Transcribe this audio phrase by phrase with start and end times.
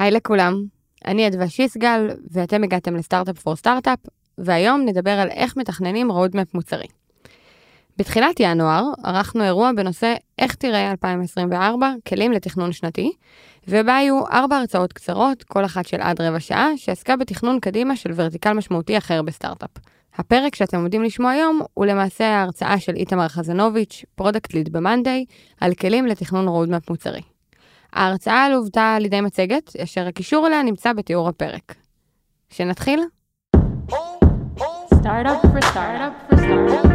[0.00, 0.62] היי לכולם,
[1.06, 3.98] אני אדווה שיסגל, ואתם הגעתם ל-Startup for Startup,
[4.38, 6.86] והיום נדבר על איך מתכננים roadmap מוצרי.
[7.96, 13.12] בתחילת ינואר ערכנו אירוע בנושא איך תראה 2024, כלים לתכנון שנתי,
[13.68, 18.10] ובה היו ארבע הרצאות קצרות, כל אחת של עד רבע שעה, שעסקה בתכנון קדימה של
[18.14, 19.70] vertical משמעותי אחר בסטארט-אפ.
[20.14, 25.24] הפרק שאתם עומדים לשמוע היום הוא למעשה ההרצאה של איתמר חזנוביץ', product lead במאנדיי,
[25.60, 27.20] על כלים לתכנון רודמפ מוצרי.
[27.92, 31.74] ההרצאה לוותה על ידי מצגת, אשר הקישור אליה נמצא בתיאור הפרק.
[32.50, 33.00] שנתחיל?
[35.02, 36.90] Startup for startup for startup.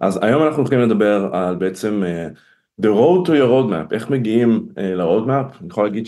[0.00, 2.38] אז היום אנחנו הולכים לדבר על בעצם uh,
[2.82, 6.06] the road to your roadmap, איך מגיעים uh, ל-roadmap, אני יכול להגיד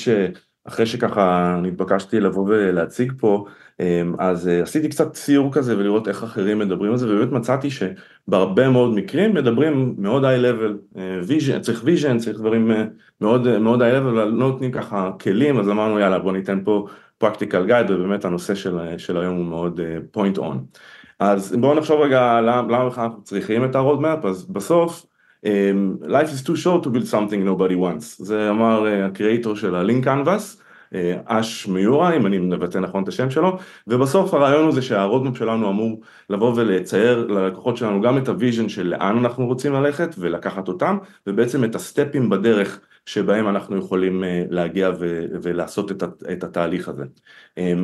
[0.69, 3.45] שאחרי שככה נתבקשתי לבוא ולהציג פה,
[3.79, 3.83] um,
[4.19, 8.69] אז uh, עשיתי קצת ציור כזה ולראות איך אחרים מדברים על זה, ובאמת מצאתי שבהרבה
[8.69, 10.99] מאוד מקרים מדברים מאוד level, uh,
[11.29, 12.75] vision, צריך vision, צריך דברים uh,
[13.21, 16.87] מאוד, מאוד high level, אבל לא נותנים ככה כלים, אז אמרנו יאללה בוא ניתן פה
[17.25, 19.81] practical guide, ובאמת הנושא של, של היום הוא מאוד
[20.17, 20.57] point on.
[21.19, 25.07] אז בואו נחשוב רגע למה בכלל אנחנו צריכים את ה-roadmap, אז בסוף
[26.09, 29.85] life is too short to build something nobody wants, זה אמר uh, ה-creator של ה-
[29.85, 30.63] Lean Canvas,
[31.25, 35.39] אש uh, מאוריה אם אני מבטא נכון את השם שלו, ובסוף הרעיון הוא זה שה-roadmap
[35.39, 40.69] שלנו אמור לבוא ולצייר ללקוחות שלנו גם את ה-vision של לאן אנחנו רוצים ללכת ולקחת
[40.69, 44.91] אותם, ובעצם את ה-step ים בדרך שבהם אנחנו יכולים להגיע
[45.43, 47.05] ולעשות את התהליך הזה.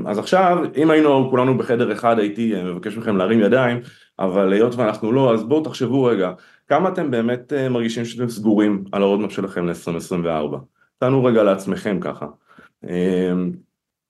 [0.06, 3.80] אז עכשיו, אם היינו כולנו בחדר אחד הייתי מבקש מכם להרים ידיים,
[4.18, 6.32] אבל היות ואנחנו לא, אז בואו תחשבו רגע,
[6.68, 10.56] כמה אתם באמת מרגישים שאתם סגורים על ה-roadmap שלכם ל-2024?
[10.98, 12.26] תענו רגע לעצמכם ככה.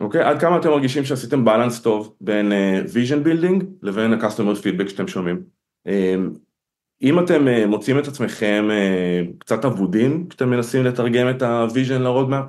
[0.00, 2.52] אוקיי, עד כמה אתם מרגישים שעשיתם balance טוב בין
[2.86, 5.42] vision building לבין ה-customer feedback שאתם שומעים?
[7.02, 8.68] אם אתם מוצאים את עצמכם
[9.38, 12.44] קצת אבודים כשאתם מנסים לתרגם את ה-vision ל-roadmap,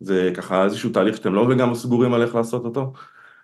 [0.00, 2.92] זה ככה איזשהו תהליך שאתם לא לגמרי סגורים על איך לעשות אותו,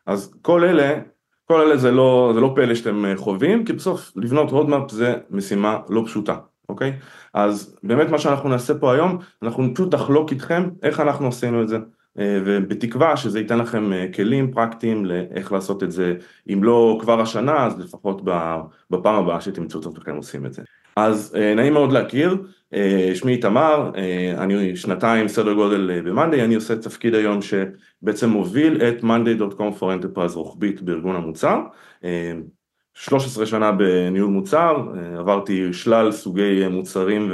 [0.07, 1.01] אז כל אלה,
[1.47, 5.79] כל אלה זה לא, זה לא פלא שאתם חווים, כי בסוף לבנות roadmap זה משימה
[5.89, 6.37] לא פשוטה,
[6.69, 6.93] אוקיי?
[7.35, 11.69] אז באמת מה שאנחנו נעשה פה היום, אנחנו פשוט נחלוק איתכם איך אנחנו עשינו את
[11.69, 11.79] זה.
[12.19, 16.15] ובתקווה שזה ייתן לכם כלים פרקטיים לאיך לעשות את זה,
[16.53, 18.23] אם לא כבר השנה אז לפחות
[18.91, 20.63] בפעם הבאה שתמצאו את עצמכם עושים את זה.
[20.97, 22.37] אז נעים מאוד להכיר,
[23.15, 23.91] שמי איתמר,
[24.39, 27.39] אני שנתיים סדר גודל במאנדיי, אני עושה תפקיד היום
[28.05, 31.61] שבעצם מוביל את monday.com for enterprise רוחבית בארגון המוצר,
[32.95, 34.77] 13 שנה בניהול מוצר,
[35.19, 37.31] עברתי שלל סוגי מוצרים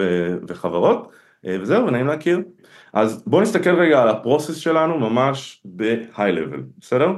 [0.48, 1.12] וחברות,
[1.44, 2.40] וזהו, נעים להכיר.
[2.92, 7.12] אז בואו נסתכל רגע על ה-process שלנו ממש ב-high level, בסדר?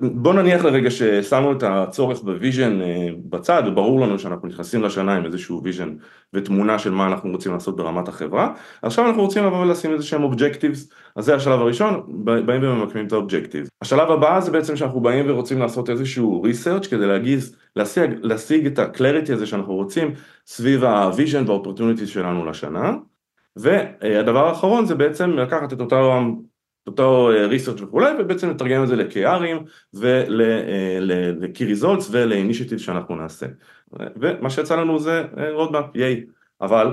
[0.00, 2.80] בואו נניח לרגע ששמנו את הצורך ב-vision
[3.24, 5.94] בצד וברור לנו שאנחנו נכנסים לשנה עם איזשהו vision
[6.34, 8.54] ותמונה של מה אנחנו רוצים לעשות ברמת החברה.
[8.82, 12.02] עכשיו אנחנו רוצים לבוא ולשים איזה שהם objectives אז זה השלב הראשון,
[12.46, 17.06] באים וממקמים את ה-objectives השלב הבא זה בעצם שאנחנו באים ורוצים לעשות איזשהו research כדי
[17.06, 20.14] להגיז, להשיג, להשיג את ה-clarity הזה שאנחנו רוצים
[20.46, 22.92] סביב ה-vision וה-opportunities שלנו לשנה
[23.56, 26.12] והדבר האחרון זה בעצם לקחת את אותו,
[26.86, 33.46] אותו research וכולי ובעצם לתרגם את זה ל-KR ים ול-Key Results ול-Initiative שאנחנו נעשה.
[33.92, 36.24] ומה שיצא לנו זה roadmap, ייי,
[36.60, 36.92] אבל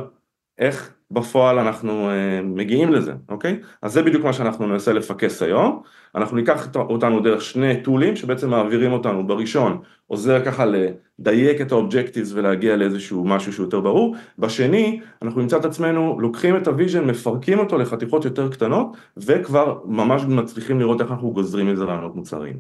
[0.58, 2.10] איך בפועל אנחנו
[2.44, 3.60] מגיעים לזה, אוקיי?
[3.82, 5.82] אז זה בדיוק מה שאנחנו ננסה לפרק היום,
[6.16, 11.72] אנחנו ניקח אותנו דרך שני tool ים שבעצם מעבירים אותנו, בראשון עוזר ככה לדייק את
[11.72, 17.06] ה-objectives ולהגיע לאיזשהו משהו שהוא יותר ברור, בשני אנחנו נמצא את עצמנו לוקחים את ה-vision,
[17.06, 22.16] מפרקים אותו לחתיכות יותר קטנות וכבר ממש מצליחים לראות איך אנחנו גוזרים את זה רעיונות
[22.16, 22.58] מוצריים,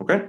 [0.00, 0.20] אוקיי?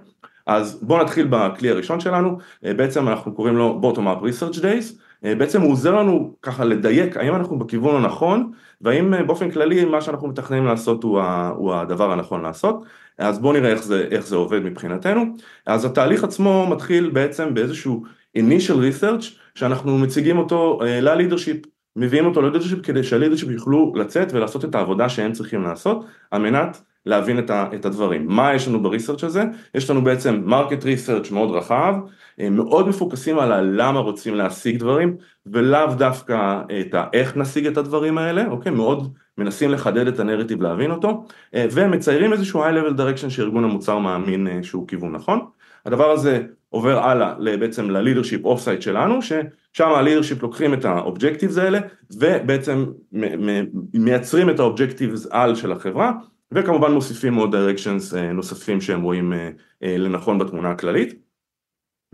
[0.47, 5.62] אז בואו נתחיל בכלי הראשון שלנו, בעצם אנחנו קוראים לו Bottom Up Research Days בעצם
[5.62, 10.66] הוא עוזר לנו ככה לדייק האם אנחנו בכיוון הנכון והאם באופן כללי מה שאנחנו מתכננים
[10.66, 12.84] לעשות הוא הדבר הנכון לעשות.
[13.18, 15.25] אז בואו נראה איך זה, איך זה עובד מבחינתנו.
[15.66, 18.04] אז התהליך עצמו מתחיל בעצם באיזשהו
[18.38, 19.25] initial research
[19.56, 21.57] שאנחנו מציגים אותו ללידרשיפ
[21.95, 26.81] מביאים אותו ללידרשיפ כדי שהלידרשיפ יוכלו לצאת ולעשות את העבודה שהם צריכים לעשות על מנת
[27.06, 28.28] להבין את הדברים.
[28.28, 29.44] מה יש לנו ב-research הזה?
[29.75, 31.96] יש לנו בעצם market research מאוד רחב,
[32.51, 35.16] מאוד מפוקסים על הלמה רוצים להשיג דברים
[35.46, 38.72] ולאו דווקא את האיך נשיג את הדברים האלה, אוקיי?
[38.72, 44.63] מאוד מנסים לחדד את הנרטיב להבין אותו ומציירים איזשהו high level direction שארגון המוצר מאמין
[44.63, 45.40] שהוא כיוון נכון.
[45.86, 51.80] הדבר הזה עובר הלאה בעצם ל-leadership off-site שלנו ששם ה-leadership לוקחים את ה-objectives האלה
[52.13, 52.86] ובעצם
[53.94, 56.12] מייצרים את ה-objectives על של החברה
[56.54, 59.34] וכמובן מוסיפים עוד directions נוספים שהם רואים
[59.81, 61.30] לנכון בתמונה הכללית.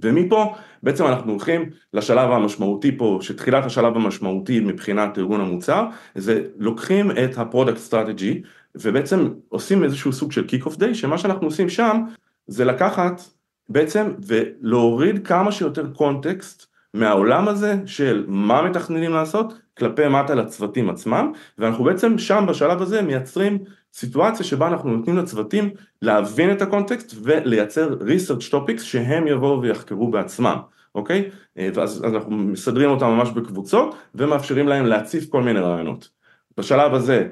[0.02, 5.86] ומפה בעצם אנחנו הולכים לשלב המשמעותי פה, שתחילת השלב המשמעותי מבחינת ארגון המוצר,
[6.16, 8.42] זה לוקחים את ה-product strategy
[8.76, 12.02] ובעצם עושים איזשהו סוג של kick off day, שמה שאנחנו עושים שם
[12.48, 13.22] זה לקחת
[13.70, 21.32] בעצם ולהוריד כמה שיותר context מהעולם הזה של מה מתכננים לעשות כלפי מטה לצוותים עצמם,
[21.58, 23.58] ואנחנו בעצם שם בשלב הזה מייצרים
[23.96, 25.70] סיטואציה שבה אנחנו נותנים לצוותים
[26.02, 30.58] להבין את הקונטקסט ולייצר research topics שהם יבואו ויחקרו בעצמם,
[30.96, 31.30] אוקיי?
[31.56, 36.10] ואז אנחנו מסדרים אותם ממש בקבוצות ומאפשרים להם להציף כל מיני רעיונות.
[36.58, 37.28] בשלב הזה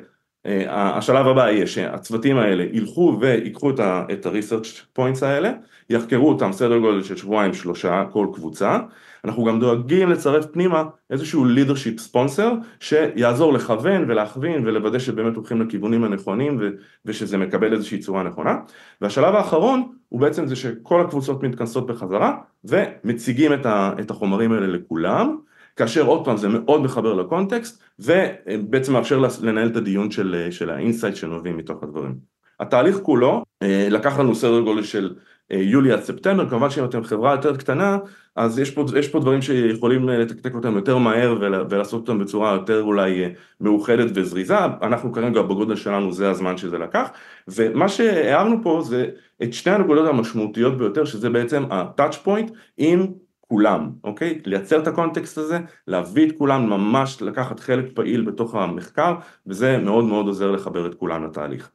[0.67, 3.79] השלב הבא יהיה שהצוותים האלה ילכו ויקחו את
[4.25, 5.51] ה-research points האלה,
[5.89, 8.79] יחקרו אותם סדר גודל של שבועיים שלושה כל קבוצה,
[9.25, 16.03] אנחנו גם דואגים לצרף פנימה איזשהו leadership sponsor שיעזור לכוון ולהכווין ולוודא שבאמת הולכים לכיוונים
[16.03, 16.59] הנכונים
[17.05, 18.57] ושזה מקבל איזושהי צורה נכונה,
[19.01, 23.51] והשלב האחרון הוא בעצם זה שכל הקבוצות מתכנסות בחזרה ומציגים
[23.99, 25.37] את החומרים האלה לכולם
[25.75, 30.11] כאשר עוד פעם זה מאוד מחבר ל-context ובעצם מאפשר לנהל את הדיון
[30.51, 32.15] של ה-insight שנובעים מתוך הדברים.
[32.59, 33.43] התהליך כולו
[33.89, 35.15] לקח לנו סדר גודל של
[35.49, 37.97] יולי עד ספטמבר, כמובן שאם אתם חברה יותר קטנה
[38.35, 41.37] אז יש פה, יש פה דברים שיכולים לתקתק אותם יותר מהר
[41.69, 43.23] ולעשות אותם בצורה יותר אולי
[43.61, 47.09] מאוחדת וזריזה, אנחנו כרגע בגודל שלנו זה הזמן שזה לקח
[47.47, 49.09] ומה שהערנו פה זה
[49.43, 53.05] את שתי הנקודות המשמעותיות ביותר שזה בעצם ה-touch point עם
[53.41, 54.41] כולם, אוקיי?
[54.45, 59.15] לייצר את הקונטקסט הזה, להביא את כולם ממש לקחת חלק פעיל בתוך המחקר
[59.47, 61.71] וזה מאוד מאוד עוזר לחבר את כולם לתהליך.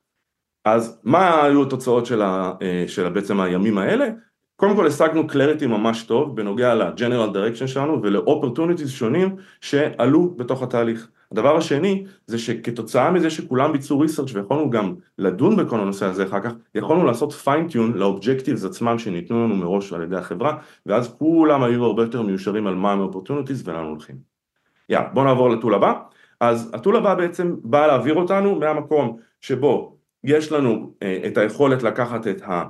[0.65, 2.53] אז מה היו התוצאות של, ה,
[2.87, 4.09] של בעצם הימים האלה?
[4.57, 11.09] קודם כל השגנו clarity ממש טוב בנוגע ל-general direction שלנו ול-opportunities שונים שעלו בתוך התהליך.
[11.33, 16.41] הדבר השני זה שכתוצאה מזה שכולם ביצעו research ויכולנו גם לדון בכל הנושא הזה אחר
[16.41, 20.57] כך, יכולנו לעשות fine-tune לאובג'קטיבס עצמם שניתנו לנו מראש על ידי החברה
[20.87, 24.17] ואז כולם היו הרבה יותר מיושרים על מה הם opportunities ולאן הולכים.
[24.89, 25.93] יאללה בואו נעבור ל-tool הבא,
[26.41, 29.98] אז ה-tool הבא בעצם בא להעביר אותנו מהמקום שבו
[30.29, 30.93] יש לנו
[31.27, 32.65] את היכולת לקחת את ה...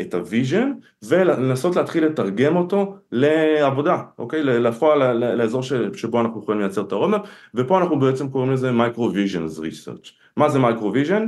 [0.00, 0.72] את ה-vision
[1.02, 4.42] ולנסות להתחיל לתרגם אותו לעבודה, אוקיי?
[4.42, 5.62] לפועל לאזור
[5.94, 7.22] שבו אנחנו יכולים לייצר את ה-roadmap
[7.54, 10.10] ופה אנחנו בעצם קוראים לזה Microvisions Research.
[10.36, 11.22] מה זה Microvision?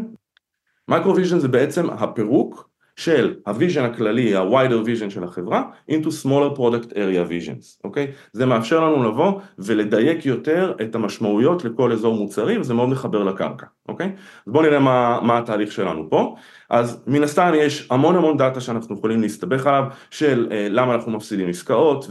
[0.91, 7.31] Microvision זה בעצם הפירוק של ה-vision הכללי, ה-wider vision של החברה, into smaller product area
[7.31, 8.07] visions, אוקיי?
[8.33, 13.67] זה מאפשר לנו לבוא ולדייק יותר את המשמעויות לכל אזור מוצרי וזה מאוד מחבר לקרקע,
[13.89, 14.13] אוקיי?
[14.47, 16.35] אז בואו נראה מה, מה התהליך שלנו פה.
[16.73, 21.13] אז מן הסתם יש המון המון data שאנחנו יכולים להסתכל עליו של אה, למה אנחנו
[21.13, 22.07] מפסידים עסקאות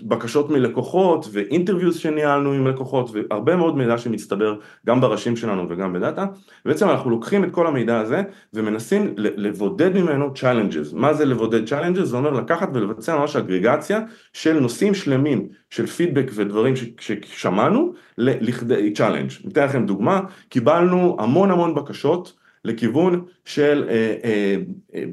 [0.00, 4.56] ובקשות אה, אה, מלקוחות ו-interviews שניהלנו עם לקוחות והרבה מאוד מידע שמצטבר
[4.86, 6.26] גם בראשים שלנו וגם ב-data
[6.64, 8.22] ובעצם אנחנו לוקחים את כל המידע הזה
[8.54, 12.04] ומנסים לבודד ממנו challenges מה זה לבודד challenges?
[12.04, 14.00] זה אומר לקחת ולבצע ממש אגרגציה
[14.32, 19.48] של נושאים שלמים של פידבק ודברים ששמענו לכדי challenge.
[19.48, 24.56] אתן לכם דוגמה, קיבלנו המון המון בקשות לכיוון של אה, אה,
[24.94, 25.04] אה,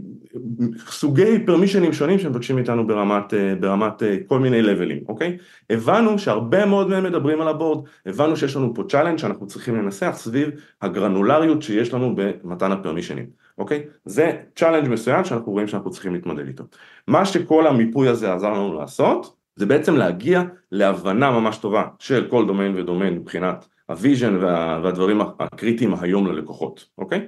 [0.87, 5.37] סוגי permission-ים שונים שמבקשים מאיתנו ברמת, אה, ברמת אה, כל מיני level-ים, אוקיי?
[5.69, 9.75] הבנו שהרבה מאוד מהם מדברים על ה board, הבנו שיש לנו פה challenge שאנחנו צריכים
[9.75, 10.49] לנסח סביב
[10.81, 13.25] הגרנולריות שיש לנו במתן ה permission-ים,
[13.57, 13.83] אוקיי?
[14.05, 16.63] זה challenge מסוים שאנחנו רואים שאנחנו צריכים להתמודד איתו.
[17.07, 22.47] מה שכל המיפוי הזה עזר לנו לעשות, זה בעצם להגיע להבנה ממש טובה של כל
[22.47, 27.27] domain ו domain מבחינת ה vision וה, והדברים הקריטיים היום ללקוחות, אוקיי?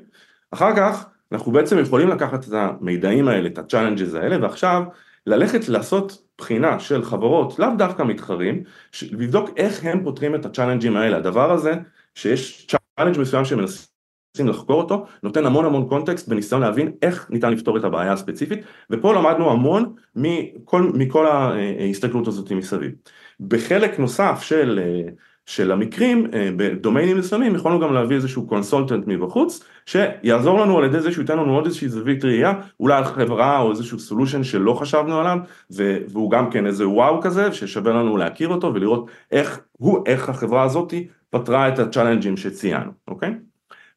[0.51, 4.83] אחר כך אנחנו בעצם יכולים לקחת את המידעים האלה, את ה-challenges האלה, ועכשיו
[5.27, 8.63] ללכת לעשות בחינה של חברות, לאו דווקא מתחרים,
[9.11, 11.17] לבדוק איך הם פותרים את ה-challenge'ים האלה.
[11.17, 11.73] הדבר הזה,
[12.15, 17.77] שיש challenge מסוים שמנסים לחקור אותו, נותן המון המון context בניסיון להבין איך ניתן לפתור
[17.77, 22.91] את הבעיה הספציפית, ופה למדנו המון מכל, מכל ההסתכלות הזאת מסביב.
[23.39, 24.79] בחלק נוסף של
[25.45, 26.27] של המקרים
[26.57, 31.21] ב domain-ים מסוימים יכולנו גם להביא איזשהו consultant מבחוץ שיעזור לנו על ידי זה שהוא
[31.21, 35.37] ייתן לנו עוד איזושהי זווית ראייה אולי על חברה או איזשהו solution שלא חשבנו עליו
[36.07, 40.63] והוא גם כן איזה וואו כזה ששווה לנו להכיר אותו ולראות איך הוא, איך החברה
[40.63, 43.33] הזאתי פתרה את ה challenge-ים שציינו, אוקיי?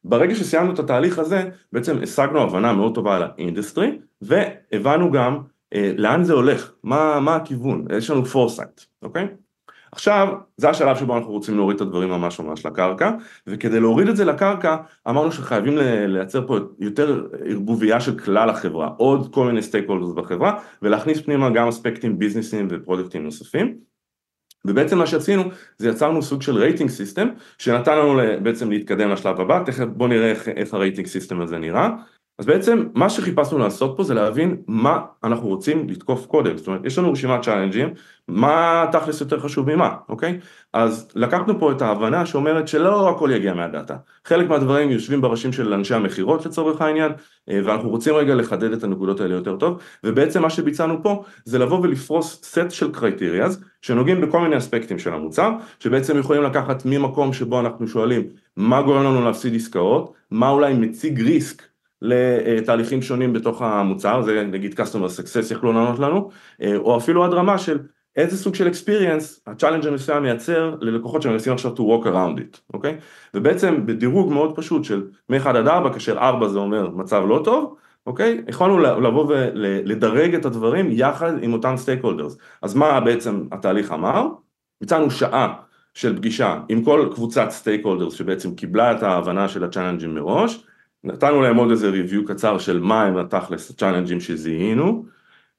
[0.03, 5.39] ברגע שסיימנו את התהליך הזה בעצם השגנו הבנה מאוד טובה על ה industry והבנו גם
[5.73, 9.27] אה, לאן זה הולך, מה, מה הכיוון, יש לנו foresight, אוקיי?
[9.97, 10.27] עכשיו,
[10.57, 13.11] זה השלב שבו אנחנו רוצים להוריד את הדברים ממש ממש לקרקע,
[13.47, 14.75] וכדי להוריד את זה לקרקע,
[15.09, 15.77] אמרנו שחייבים
[16.07, 21.67] לייצר פה יותר ערבוביה של כלל החברה, עוד כל מיני stakeholders בחברה, ולהכניס פנימה גם
[21.67, 23.77] אספקטים ביזנסיים ופרודקטים נוספים.
[24.65, 25.43] ובעצם מה שעשינו
[25.77, 30.29] זה יצרנו סוג של rating system שנתן לנו בעצם להתקדם לשלב הבא, תכף בואו נראה
[30.29, 31.89] איך, איך ה rating system הזה נראה.
[32.39, 36.85] אז בעצם מה שחיפשנו לעשות פה זה להבין מה אנחנו רוצים לתקוף קודם, זאת אומרת
[36.85, 37.93] יש לנו רשימת challenge-ים,
[38.27, 40.39] מה תכלס יותר חשוב ממה, אוקיי?
[40.73, 45.73] אז לקחנו פה את ההבנה שאומרת שלא הכל יגיע מהדאטה, חלק מהדברים יושבים בראשים של
[45.73, 47.11] אנשי המכירות לצורך העניין,
[47.49, 51.59] אה, ואנחנו רוצים רגע לחדד את הנקודות האלה יותר טוב, ובעצם מה שביצענו פה זה
[51.59, 57.33] לבוא ולפרוס סט של criterias שנוגעים בכל מיני אספקטים של המוצר, שבעצם יכולים לקחת ממקום
[57.33, 58.23] שבו אנחנו שואלים
[58.57, 64.79] מה גורם לנו להפסיד עסקאות, מה אולי מציג ריסק לתהליכים שונים בתוך המוצר, זה נגיד
[64.79, 66.29] customer success יכלו לענות לנו,
[66.61, 67.79] אה, או אפילו עד רמה של
[68.15, 72.97] איזה סוג של experience ה-challenge המסוים מייצר ללקוחות שמנסים עכשיו to walk around it, אוקיי?
[73.33, 77.75] ובעצם בדירוג מאוד פשוט של מ-1 עד 4, כאשר 4 זה אומר מצב לא טוב,
[78.07, 78.41] אוקיי?
[78.47, 82.37] יכולנו לבוא ולדרג את הדברים יחד עם אותם stakeholders.
[82.61, 84.27] אז מה בעצם התהליך אמר?
[84.81, 85.53] ביצענו שעה
[85.93, 90.66] של פגישה עם כל קבוצת stakeholders שבעצם קיבלה את ההבנה של ה-challenge מראש,
[91.03, 95.05] נתנו להם עוד איזה review קצר של מה הם התכלס ה challenge-ים שזיהינו,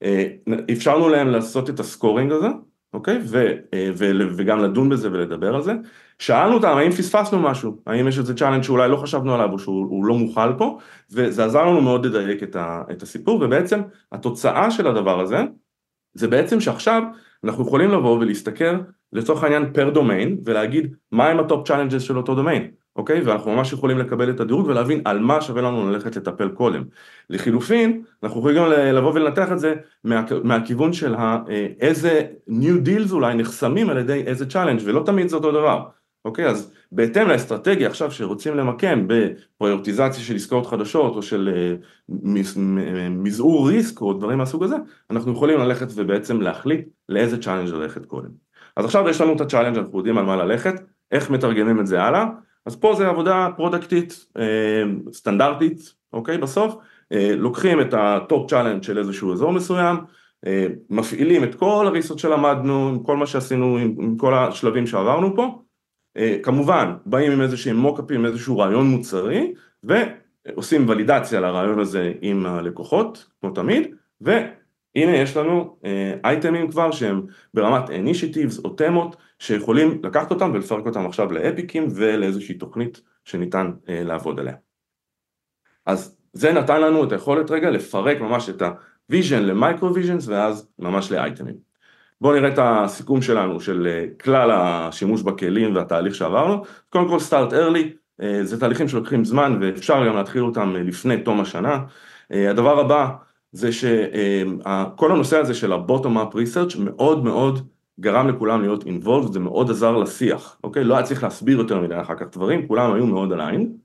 [0.02, 0.26] אה,
[0.72, 2.48] אפשרנו להם לעשות את ה scoring הזה,
[2.92, 3.18] אוקיי?
[3.24, 5.72] ו, אה, ו, וגם לדון בזה ולדבר על זה.
[6.18, 10.04] שאלנו אותם האם פספסנו משהו, האם יש איזה challenge שאולי לא חשבנו עליו או שהוא
[10.04, 10.78] לא מוכל פה,
[11.10, 13.80] וזה עזר לנו מאוד לדייק את, ה, את הסיפור, ובעצם
[14.12, 15.38] התוצאה של הדבר הזה,
[16.14, 17.02] זה בעצם שעכשיו
[17.44, 18.74] אנחנו יכולים לבוא ולהסתכל
[19.12, 22.70] לצורך העניין per domain ולהגיד מהם ה top challenges של אותו דומיין.
[22.98, 23.20] אוקיי?
[23.20, 26.84] ואנחנו ממש יכולים לקבל את הדירוג ולהבין על מה שווה לנו ללכת לטפל קודם.
[27.30, 29.74] לחילופין, אנחנו יכולים גם לבוא ולנתח את זה
[30.04, 35.02] מה, מהכיוון של ה, אה, איזה new deals אולי נחסמים על ידי איזה challenge, ולא
[35.06, 35.82] תמיד זה אותו דבר.
[36.24, 36.46] אוקיי?
[36.46, 41.74] אז בהתאם לאסטרטגיה עכשיו שרוצים למקם בפריוריטיזציה של עסקאות חדשות או של אה,
[43.10, 44.76] מזעור risk או דברים מהסוג הזה,
[45.10, 48.30] אנחנו יכולים ללכת ובעצם להחליט לאיזה challenge ללכת קודם.
[48.76, 50.74] אז עכשיו יש לנו את ה-challenge, אנחנו יודעים על מה ללכת,
[51.12, 52.26] איך מתרגמים את זה הלאה,
[52.68, 54.82] אז פה זה עבודה פרודקטית, אה,
[55.12, 56.74] סטנדרטית, אוקיי, בסוף,
[57.12, 59.96] אה, לוקחים את ה top challenge של איזשהו אזור מסוים,
[60.46, 65.36] אה, מפעילים את כל ה research שלמדנו, עם כל מה שעשינו, עם, כל השלבים שעברנו
[65.36, 65.62] פה,
[66.42, 69.52] כמובן באים עם איזשהם mockup-ים, איזשהו רעיון מוצרי,
[69.84, 73.94] ועושים ולידציה לרעיון הזה עם הלקוחות, כמו תמיד,
[74.98, 75.78] והנה יש לנו
[76.24, 77.22] item-ים כבר שהם
[77.54, 83.72] ברמת initiatives או תמות, שיכולים לקחת אותם ולפרק אותם עכשיו ל epic-ים ולאיזושהי תוכנית שניתן
[83.88, 84.54] אה, לעבוד עליה.
[85.86, 88.62] אז זה נתן לנו את היכולת רגע לפרק ממש את
[89.08, 91.54] ה vision ל micro visions ואז ממש ל item-ים.
[92.20, 96.62] בואו נראה את הסיכום שלנו של אה, כלל השימוש בכלים והתהליך שעברנו.
[96.90, 101.40] קודם כל סטארט ארלי, אה, זה תהליכים שלוקחים זמן ואפשר גם להתחיל אותם לפני תום
[101.40, 101.78] השנה.
[102.30, 103.08] הדבר הבא
[103.52, 107.68] זה שכל הנושא הזה של ה-bottom up research מאוד מאוד
[108.00, 110.84] גרם לכולם להיות involved, זה מאוד עזר לשיח, אוקיי?
[110.84, 113.76] לא היה צריך להסביר יותר מדי אחר כך דברים, כולם היו מאוד עליין.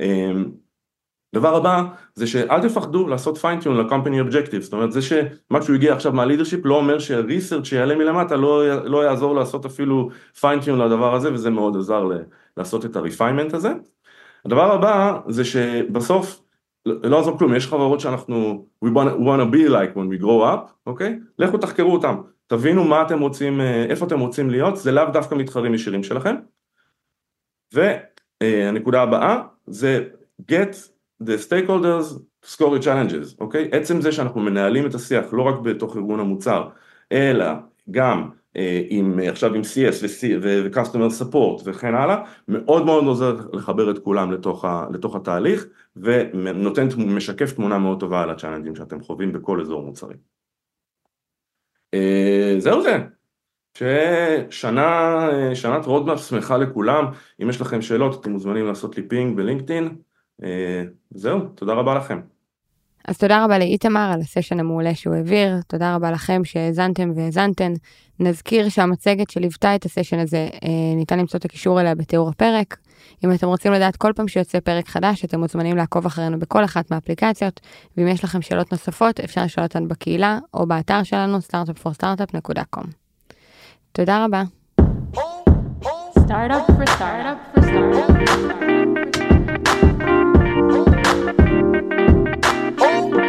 [0.00, 0.50] אמ,
[1.34, 6.12] דבר הבא זה שאל תפחדו לעשות פיינטיון ל-company objectives, זאת אומרת זה שמשהו הגיע עכשיו
[6.12, 11.50] מהלידרשיפ לא אומר שהריסרצ' שיעלה מלמטה לא, לא יעזור לעשות אפילו פיינטיון לדבר הזה וזה
[11.50, 12.08] מאוד עזר
[12.56, 13.72] לעשות את ה-refinement הזה.
[14.44, 16.42] הדבר הבא זה שבסוף
[16.86, 20.70] לא יעזור כלום, יש חברות שאנחנו we want to be like when we grow up,
[20.86, 21.18] אוקיי?
[21.38, 25.34] לכו תחקרו אותם, תבינו מה אתם רוצים, אה, איפה אתם רוצים להיות, זה לאו דווקא
[25.34, 26.34] מתחרים ישירים שלכם.
[27.72, 30.04] והנקודה הבאה זה
[30.52, 30.74] get
[31.22, 33.68] the stakeholders to score your challenges, אוקיי?
[33.72, 36.68] עצם זה שאנחנו מנהלים את השיח לא רק בתוך ארגון המוצר,
[37.12, 37.46] אלא
[37.90, 38.30] גם
[38.88, 40.04] עם, עכשיו עם CS
[40.42, 45.66] ו-customer support וכן הלאה, מאוד מאוד עוזר לחבר את כולם לתוך, ה, לתוך התהליך
[45.96, 50.14] ונותן, משקף תמונה מאוד טובה על ה challenge-ים שאתם חווים בכל אזור מוצרי.
[51.94, 52.98] אה, זהו זה,
[53.78, 57.04] ששנה, שנת roadmap שמחה לכולם,
[57.42, 59.96] אם יש לכם שאלות אתם מוזמנים לעשות לי ping בלינקדאין,
[60.42, 62.20] אה, זהו, תודה רבה לכם.
[63.10, 67.72] אז תודה רבה לאיתמר על הסשן המעולה שהוא העביר, תודה רבה לכם שהאזנתם והאזנתן.
[68.20, 72.76] נזכיר שהמצגת שליוותה את הסשן הזה, אה, ניתן למצוא את הקישור אליה בתיאור הפרק.
[73.24, 76.90] אם אתם רוצים לדעת כל פעם שיוצא פרק חדש, אתם מוזמנים לעקוב אחרינו בכל אחת
[76.90, 77.60] מהאפליקציות,
[77.96, 82.86] ואם יש לכם שאלות נוספות, אפשר לשאול אותן בקהילה או באתר שלנו, startupforstartup.com.
[83.92, 84.42] תודה רבה.
[86.26, 88.50] Startup for startup for startup.
[92.82, 93.19] Oh.